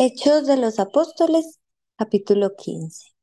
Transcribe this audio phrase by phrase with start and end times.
[0.00, 1.58] Hechos de los Apóstoles,
[1.96, 3.16] capítulo 15.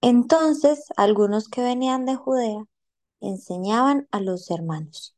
[0.00, 2.64] Entonces algunos que venían de Judea
[3.20, 5.14] enseñaban a los hermanos,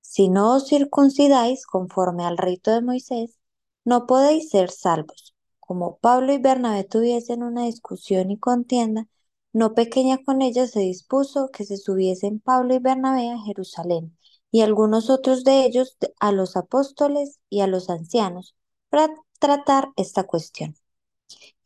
[0.00, 3.38] si no os circuncidáis conforme al rito de Moisés,
[3.84, 5.36] no podéis ser salvos.
[5.60, 9.06] Como Pablo y Bernabé tuviesen una discusión y contienda,
[9.52, 14.17] no pequeña con ellos se dispuso que se subiesen Pablo y Bernabé a Jerusalén
[14.50, 18.54] y algunos otros de ellos a los apóstoles y a los ancianos
[18.88, 20.76] para tratar esta cuestión.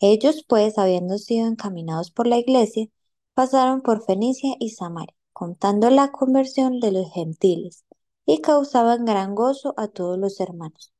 [0.00, 2.88] Ellos, pues, habiendo sido encaminados por la iglesia,
[3.34, 7.84] pasaron por Fenicia y Samaria, contando la conversión de los gentiles,
[8.26, 10.92] y causaban gran gozo a todos los hermanos.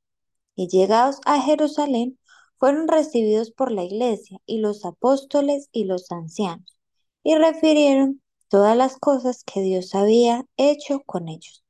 [0.54, 2.18] Y llegados a Jerusalén,
[2.58, 6.76] fueron recibidos por la iglesia y los apóstoles y los ancianos,
[7.24, 11.61] y refirieron todas las cosas que Dios había hecho con ellos.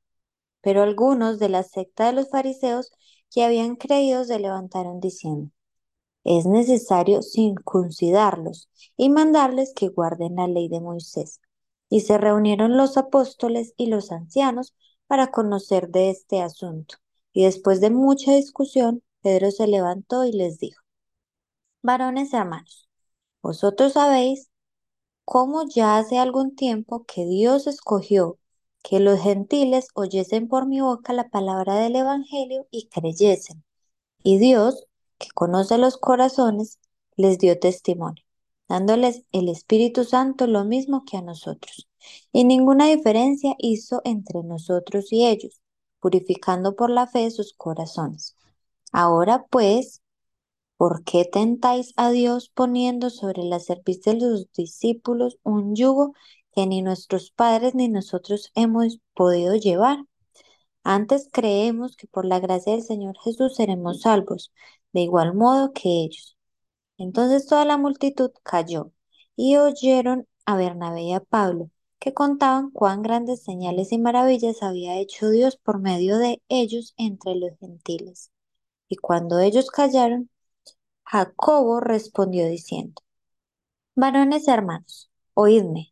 [0.63, 2.91] Pero algunos de la secta de los fariseos
[3.31, 5.51] que habían creído se levantaron diciendo,
[6.25, 11.41] es necesario circuncidarlos y mandarles que guarden la ley de Moisés.
[11.89, 14.75] Y se reunieron los apóstoles y los ancianos
[15.07, 16.97] para conocer de este asunto.
[17.33, 20.81] Y después de mucha discusión, Pedro se levantó y les dijo,
[21.83, 22.89] varones hermanos,
[23.43, 24.51] vosotros sabéis
[25.25, 28.39] cómo ya hace algún tiempo que Dios escogió
[28.83, 33.65] que los gentiles oyesen por mi boca la palabra del Evangelio y creyesen.
[34.23, 34.87] Y Dios,
[35.19, 36.79] que conoce los corazones,
[37.17, 38.25] les dio testimonio,
[38.69, 41.89] dándoles el Espíritu Santo lo mismo que a nosotros.
[42.33, 45.61] Y ninguna diferencia hizo entre nosotros y ellos,
[46.01, 48.37] purificando por la fe sus corazones.
[48.93, 50.03] Ahora pues,
[50.77, 56.15] ¿por qué tentáis a Dios poniendo sobre la cerviz de los discípulos un yugo
[56.55, 59.99] que ni nuestros padres ni nosotros hemos podido llevar.
[60.85, 64.53] Antes creemos que por la gracia del Señor Jesús seremos salvos,
[64.93, 66.37] de igual modo que ellos.
[66.99, 68.93] Entonces toda la multitud cayó
[69.37, 74.99] y oyeron a Bernabé y a Pablo, que contaban cuán grandes señales y maravillas había
[74.99, 78.33] hecho Dios por medio de ellos entre los gentiles.
[78.89, 80.31] Y cuando ellos callaron,
[81.05, 83.03] Jacobo respondió diciendo,
[83.95, 85.92] Varones hermanos, oídme.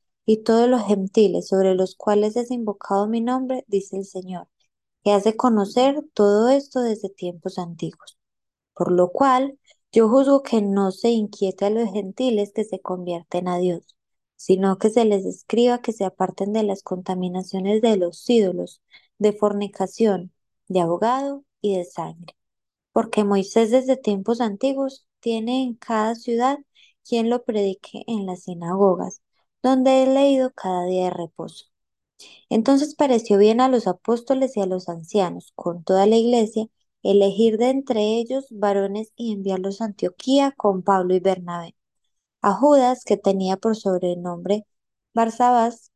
[0.31, 4.47] y todos los gentiles sobre los cuales es invocado mi nombre, dice el Señor,
[5.03, 8.17] que hace conocer todo esto desde tiempos antiguos.
[8.73, 9.59] Por lo cual,
[9.91, 13.97] yo juzgo que no se inquiete a los gentiles que se convierten a Dios,
[14.37, 18.81] sino que se les escriba que se aparten de las contaminaciones de los ídolos,
[19.19, 20.31] de fornicación,
[20.69, 22.37] de abogado y de sangre.
[22.93, 26.59] Porque Moisés desde tiempos antiguos tiene en cada ciudad
[27.03, 29.21] quien lo predique en las sinagogas
[29.63, 31.65] donde he leído cada día de reposo.
[32.49, 36.67] Entonces pareció bien a los apóstoles y a los ancianos, con toda la iglesia,
[37.03, 41.75] elegir de entre ellos varones y enviarlos a Antioquía con Pablo y Bernabé.
[42.41, 44.65] A Judas, que tenía por sobrenombre
[45.13, 45.91] Barsabás,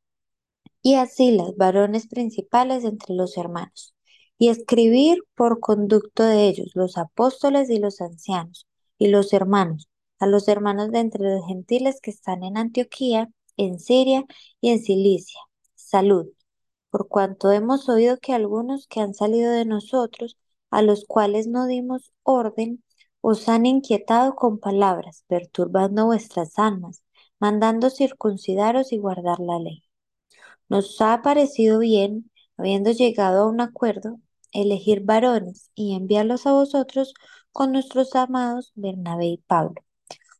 [0.81, 3.95] y a Silas, varones principales entre los hermanos,
[4.37, 8.67] y escribir por conducto de ellos los apóstoles y los ancianos,
[8.97, 9.89] y los hermanos,
[10.19, 14.25] a los hermanos de entre los gentiles que están en Antioquía, en Siria
[14.61, 15.39] y en Cilicia.
[15.75, 16.27] Salud,
[16.89, 20.37] por cuanto hemos oído que algunos que han salido de nosotros,
[20.71, 22.83] a los cuales no dimos orden,
[23.21, 27.03] os han inquietado con palabras, perturbando vuestras almas,
[27.39, 29.83] mandando circuncidaros y guardar la ley.
[30.69, 34.19] Nos ha parecido bien, habiendo llegado a un acuerdo,
[34.51, 37.13] elegir varones y enviarlos a vosotros
[37.51, 39.81] con nuestros amados Bernabé y Pablo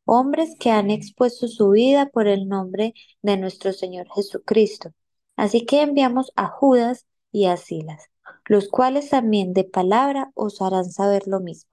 [0.05, 4.91] hombres que han expuesto su vida por el nombre de nuestro Señor Jesucristo.
[5.35, 8.09] Así que enviamos a Judas y a Silas,
[8.45, 11.71] los cuales también de palabra os harán saber lo mismo,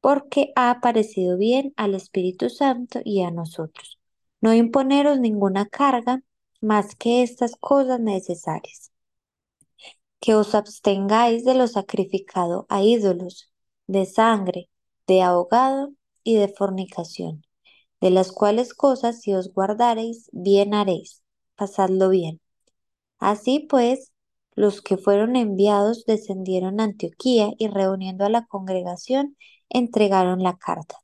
[0.00, 3.98] porque ha parecido bien al Espíritu Santo y a nosotros,
[4.40, 6.22] no imponeros ninguna carga
[6.60, 8.92] más que estas cosas necesarias.
[10.20, 13.50] Que os abstengáis de lo sacrificado a ídolos,
[13.88, 14.68] de sangre,
[15.08, 15.92] de ahogado
[16.22, 17.42] y de fornicación
[18.02, 21.22] de las cuales cosas si os guardareis, bien haréis,
[21.54, 22.40] pasadlo bien.
[23.20, 24.12] Así pues,
[24.56, 29.36] los que fueron enviados descendieron a Antioquía y reuniendo a la congregación,
[29.68, 30.96] entregaron la carta.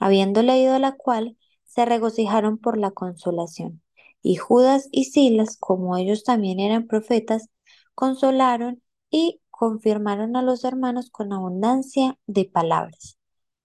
[0.00, 3.82] Habiendo leído la cual, se regocijaron por la consolación.
[4.22, 7.50] Y Judas y Silas, como ellos también eran profetas,
[7.94, 13.17] consolaron y confirmaron a los hermanos con abundancia de palabras.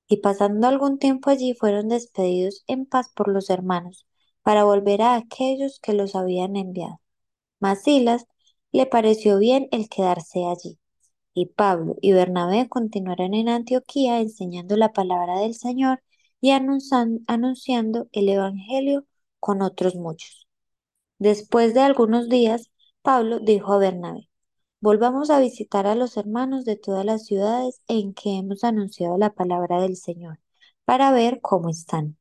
[0.07, 4.05] Y pasando algún tiempo allí, fueron despedidos en paz por los hermanos,
[4.43, 6.99] para volver a aquellos que los habían enviado.
[7.59, 8.25] Mas Silas
[8.71, 10.79] le pareció bien el quedarse allí.
[11.33, 16.03] Y Pablo y Bernabé continuaron en Antioquía enseñando la palabra del Señor
[16.41, 19.05] y anuncian- anunciando el Evangelio
[19.39, 20.47] con otros muchos.
[21.19, 22.71] Después de algunos días,
[23.01, 24.29] Pablo dijo a Bernabé,
[24.83, 29.33] Volvamos a visitar a los hermanos de todas las ciudades en que hemos anunciado la
[29.33, 30.41] palabra del Señor,
[30.83, 32.17] para ver cómo están.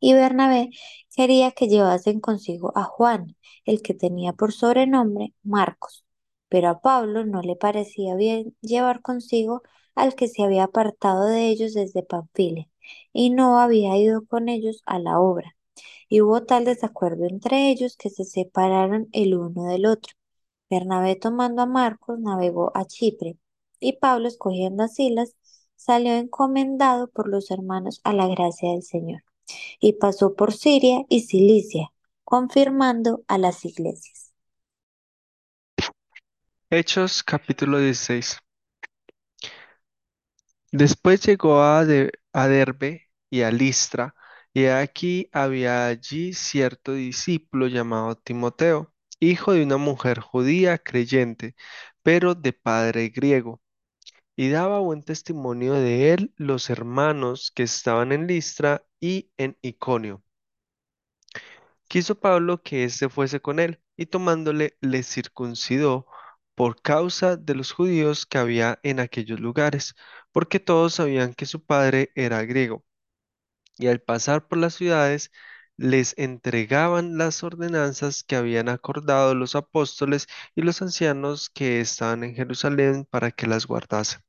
[0.00, 0.70] Y Bernabé
[1.14, 6.04] quería que llevasen consigo a Juan, el que tenía por sobrenombre Marcos,
[6.48, 9.62] pero a Pablo no le parecía bien llevar consigo
[9.94, 12.68] al que se había apartado de ellos desde Panfilia,
[13.12, 15.56] y no había ido con ellos a la obra.
[16.08, 20.17] Y hubo tal desacuerdo entre ellos que se separaron el uno del otro.
[20.70, 23.38] Bernabé tomando a Marcos navegó a Chipre,
[23.80, 25.36] y Pablo escogiendo a Silas
[25.76, 29.22] salió encomendado por los hermanos a la gracia del Señor
[29.80, 31.92] y pasó por Siria y Cilicia,
[32.24, 34.32] confirmando a las iglesias.
[36.70, 38.38] Hechos capítulo 16.
[40.72, 44.14] Después llegó a, De- a Derbe y a Listra,
[44.54, 51.54] y aquí había allí cierto discípulo llamado Timoteo, hijo de una mujer judía creyente,
[52.02, 53.62] pero de padre griego,
[54.36, 60.22] y daba buen testimonio de él los hermanos que estaban en Listra y en Iconio.
[61.88, 66.06] Quiso Pablo que éste fuese con él, y tomándole le circuncidó
[66.54, 69.94] por causa de los judíos que había en aquellos lugares,
[70.32, 72.84] porque todos sabían que su padre era griego.
[73.78, 75.30] Y al pasar por las ciudades,
[75.78, 82.34] les entregaban las ordenanzas que habían acordado los apóstoles y los ancianos que estaban en
[82.34, 84.22] Jerusalén para que las guardasen.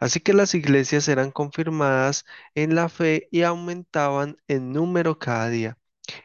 [0.00, 2.24] Así que las iglesias eran confirmadas
[2.54, 5.78] en la fe y aumentaban en número cada día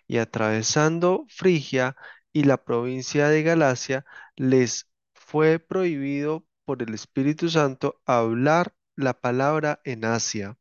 [0.07, 1.95] y atravesando Frigia
[2.31, 4.05] y la provincia de Galacia,
[4.35, 10.57] les fue prohibido por el Espíritu Santo hablar la palabra en Asia.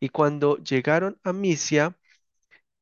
[0.00, 1.96] Y cuando llegaron a Misia,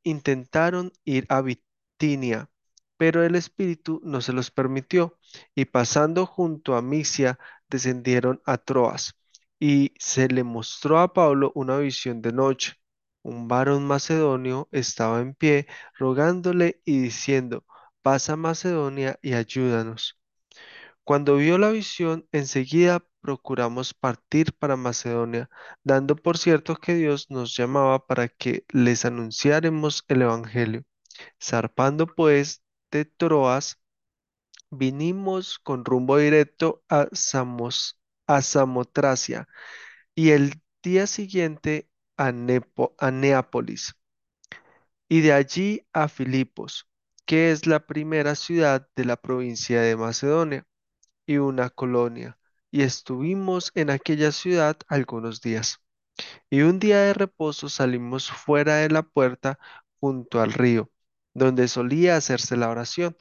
[0.05, 2.50] intentaron ir a Bitinia,
[2.97, 5.19] pero el Espíritu no se los permitió,
[5.55, 7.38] y pasando junto a Misia,
[7.69, 9.14] descendieron a Troas,
[9.58, 12.75] y se le mostró a Pablo una visión de noche.
[13.23, 15.67] Un varón macedonio estaba en pie,
[15.99, 17.64] rogándole y diciendo,
[18.02, 20.19] pasa Macedonia y ayúdanos.
[21.05, 25.50] Cuando vio la visión, enseguida procuramos partir para Macedonia,
[25.84, 30.84] dando por cierto que Dios nos llamaba para que les anunciáremos el Evangelio.
[31.43, 33.81] Zarpando pues de Troas,
[34.70, 39.49] vinimos con rumbo directo a Samos, a Samotracia
[40.14, 42.32] y el día siguiente a,
[42.99, 43.94] a Neápolis
[45.08, 46.88] y de allí a Filipos,
[47.26, 50.66] que es la primera ciudad de la provincia de Macedonia
[51.26, 52.38] y una colonia,
[52.70, 55.81] y estuvimos en aquella ciudad algunos días.
[56.50, 59.59] Y un día de reposo salimos fuera de la puerta
[60.00, 60.90] junto al río,
[61.35, 63.16] donde solía hacerse la oración,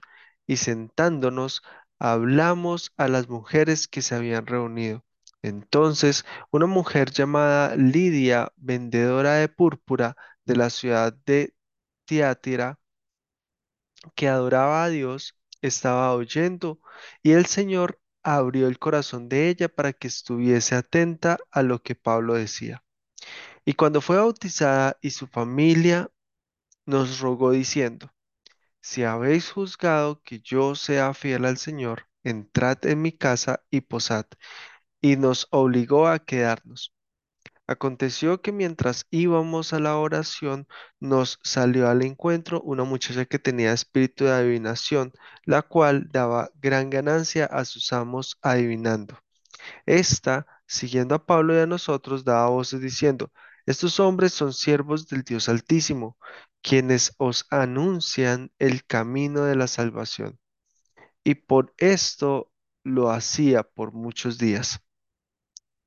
[0.47, 1.61] y sentándonos
[1.99, 5.05] hablamos a las mujeres que se habían reunido.
[5.41, 11.53] Entonces, una mujer llamada Lidia, vendedora de púrpura de la ciudad de
[12.05, 12.79] Tiátira,
[14.15, 16.79] que adoraba a Dios estaba oyendo
[17.23, 21.95] y el Señor abrió el corazón de ella para que estuviese atenta a lo que
[21.95, 22.83] Pablo decía.
[23.65, 26.11] Y cuando fue bautizada y su familia
[26.85, 28.11] nos rogó diciendo,
[28.81, 34.25] si habéis juzgado que yo sea fiel al Señor, entrad en mi casa y posad.
[35.01, 36.93] Y nos obligó a quedarnos.
[37.69, 40.67] Aconteció que mientras íbamos a la oración,
[40.99, 45.13] nos salió al encuentro una muchacha que tenía espíritu de adivinación,
[45.45, 49.19] la cual daba gran ganancia a sus amos adivinando.
[49.85, 53.31] Esta, siguiendo a Pablo y a nosotros, daba voces diciendo,
[53.67, 56.17] Estos hombres son siervos del Dios Altísimo,
[56.63, 60.39] quienes os anuncian el camino de la salvación.
[61.23, 62.51] Y por esto
[62.83, 64.81] lo hacía por muchos días.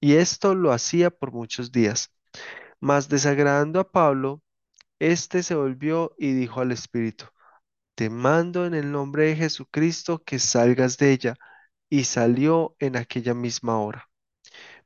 [0.03, 2.13] Y esto lo hacía por muchos días.
[2.81, 4.43] Mas desagradando a Pablo,
[4.99, 7.27] éste se volvió y dijo al Espíritu,
[7.95, 11.37] Te mando en el nombre de Jesucristo que salgas de ella.
[11.89, 14.09] Y salió en aquella misma hora.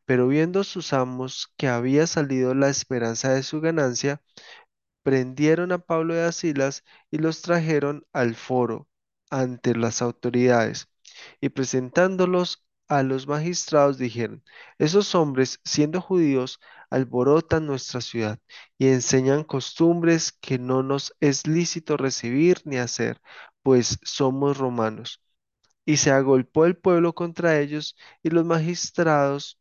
[0.04, 4.20] Pero viendo sus amos que había salido la esperanza de su ganancia,
[5.02, 8.86] prendieron a Pablo y a Silas y los trajeron al foro
[9.30, 10.88] ante las autoridades,
[11.40, 14.42] y presentándolos a los magistrados dijeron,
[14.78, 18.38] esos hombres, siendo judíos, alborotan nuestra ciudad
[18.78, 23.20] y enseñan costumbres que no nos es lícito recibir ni hacer,
[23.62, 25.22] pues somos romanos.
[25.84, 29.60] Y se agolpó el pueblo contra ellos, y los magistrados,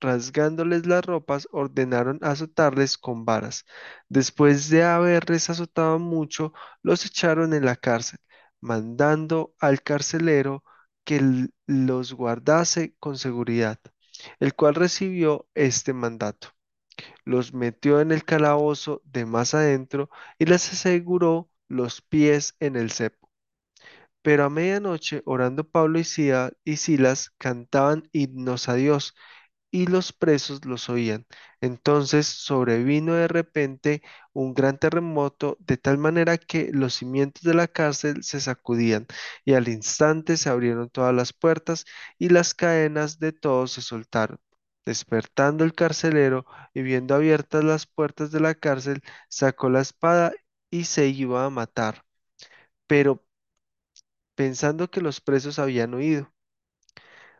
[0.00, 3.64] rasgándoles las ropas, ordenaron azotarles con varas.
[4.08, 6.52] Después de haberles azotado mucho,
[6.82, 8.18] los echaron en la cárcel,
[8.60, 10.64] mandando al carcelero
[11.06, 11.22] que
[11.68, 13.80] los guardase con seguridad,
[14.40, 16.50] el cual recibió este mandato.
[17.24, 22.90] Los metió en el calabozo de más adentro y les aseguró los pies en el
[22.92, 23.30] cepo.
[24.22, 26.04] Pero a medianoche, orando Pablo y
[26.76, 29.14] Silas, cantaban himnos a Dios,
[29.70, 31.26] y los presos los oían.
[31.60, 37.68] Entonces sobrevino de repente un gran terremoto, de tal manera que los cimientos de la
[37.68, 39.06] cárcel se sacudían,
[39.44, 41.84] y al instante se abrieron todas las puertas,
[42.18, 44.38] y las cadenas de todos se soltaron.
[44.84, 50.32] Despertando el carcelero y viendo abiertas las puertas de la cárcel, sacó la espada
[50.70, 52.04] y se iba a matar.
[52.86, 53.24] Pero
[54.36, 56.32] pensando que los presos habían huido.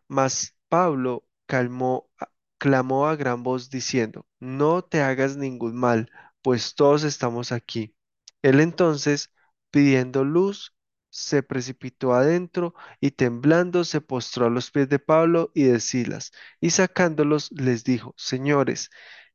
[0.08, 2.10] Mas Pablo calmó,
[2.58, 6.10] clamó a gran voz diciendo, No te hagas ningún mal,
[6.42, 7.94] pues todos estamos aquí.
[8.42, 9.32] Él entonces,
[9.70, 10.74] pidiendo luz,
[11.10, 16.32] se precipitó adentro y temblando se postró a los pies de Pablo y de Silas,
[16.60, 18.90] y sacándolos les dijo, Señores,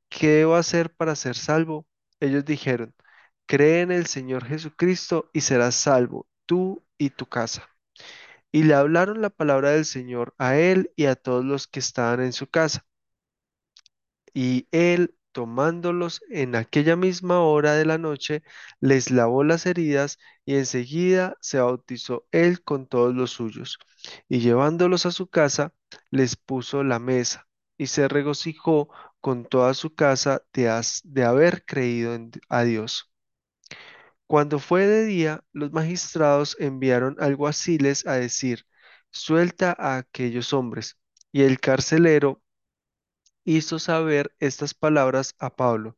[0.09, 1.87] ¿qué debo hacer para ser salvo?
[2.21, 2.95] Ellos dijeron,
[3.47, 7.70] Cree en el Señor Jesucristo y serás salvo, tú y tu casa.
[8.51, 12.21] Y le hablaron la palabra del Señor a él y a todos los que estaban
[12.21, 12.85] en su casa.
[14.33, 18.43] Y él, tomándolos en aquella misma hora de la noche,
[18.79, 23.79] les lavó las heridas y enseguida se bautizó él con todos los suyos.
[24.29, 25.73] Y llevándolos a su casa,
[26.09, 28.89] les puso la mesa y se regocijó
[29.21, 33.10] con toda su casa de, de haber creído en, a Dios.
[34.31, 38.65] Cuando fue de día, los magistrados enviaron alguaciles a decir,
[39.09, 40.97] suelta a aquellos hombres.
[41.33, 42.41] Y el carcelero
[43.43, 45.97] hizo saber estas palabras a Pablo.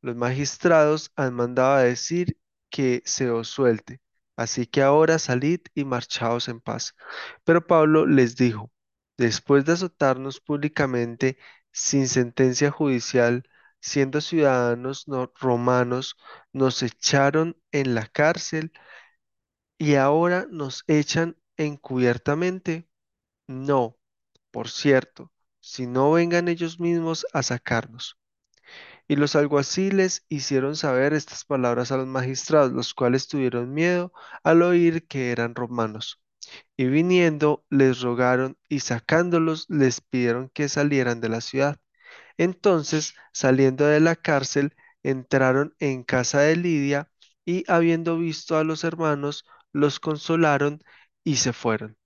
[0.00, 2.38] Los magistrados han mandado a decir
[2.70, 4.00] que se os suelte.
[4.36, 6.94] Así que ahora salid y marchaos en paz.
[7.42, 8.70] Pero Pablo les dijo,
[9.18, 11.36] después de azotarnos públicamente
[11.72, 13.42] sin sentencia judicial,
[13.80, 16.16] siendo ciudadanos no- romanos,
[16.52, 18.72] nos echaron en la cárcel
[19.78, 22.88] y ahora nos echan encubiertamente.
[23.48, 23.98] No,
[24.50, 28.18] por cierto, si no vengan ellos mismos a sacarnos.
[29.08, 34.12] Y los alguaciles hicieron saber estas palabras a los magistrados, los cuales tuvieron miedo
[34.44, 36.22] al oír que eran romanos.
[36.76, 41.80] Y viniendo, les rogaron y sacándolos, les pidieron que salieran de la ciudad.
[42.40, 47.10] Entonces, saliendo de la cárcel, entraron en casa de Lidia
[47.46, 50.82] y habiendo visto a los hermanos, los consolaron
[51.24, 51.98] y se fueron.